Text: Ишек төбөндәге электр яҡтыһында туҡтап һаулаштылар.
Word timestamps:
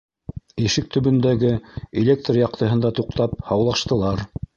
Ишек 0.67 0.87
төбөндәге 0.95 1.51
электр 2.03 2.39
яҡтыһында 2.39 2.91
туҡтап 3.01 3.37
һаулаштылар. 3.51 4.25